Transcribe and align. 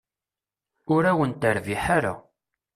Ur 0.93 1.03
awen-terbiḥ 1.11 1.83
ara. 1.97 2.13